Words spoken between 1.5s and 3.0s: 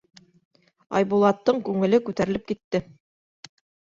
күңеле күтәрелеп китте.